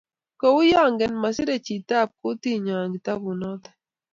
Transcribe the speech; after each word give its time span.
Kouyo 0.39 0.77
angen, 0.85 1.13
maser 1.21 1.49
chiti 1.65 1.85
nebo 1.99 2.13
kutit 2.21 2.59
nyo 2.63 2.77
kitabut 2.93 3.37
noto 3.39 3.69